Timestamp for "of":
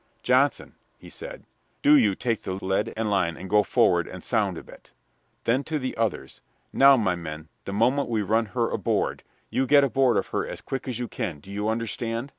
10.17-10.29